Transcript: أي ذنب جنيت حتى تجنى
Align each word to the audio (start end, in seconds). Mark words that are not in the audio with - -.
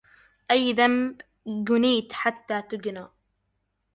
أي 0.51 0.73
ذنب 0.73 1.21
جنيت 1.47 2.13
حتى 2.13 2.61
تجنى 2.61 3.05